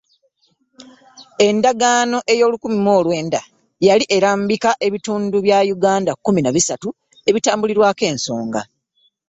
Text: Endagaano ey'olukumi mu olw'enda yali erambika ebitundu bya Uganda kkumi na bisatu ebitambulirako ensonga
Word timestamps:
Endagaano 1.47 2.17
ey'olukumi 2.33 2.77
mu 2.85 2.91
olw'enda 2.99 3.41
yali 3.87 4.05
erambika 4.15 4.71
ebitundu 4.87 5.37
bya 5.45 5.59
Uganda 5.75 6.11
kkumi 6.15 6.39
na 6.43 6.51
bisatu 6.55 6.89
ebitambulirako 7.29 8.03
ensonga 8.11 8.61